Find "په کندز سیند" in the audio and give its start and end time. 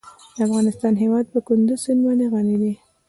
1.33-1.99